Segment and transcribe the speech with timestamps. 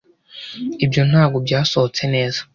[0.85, 2.39] ibyo ntabwo byasohotse neza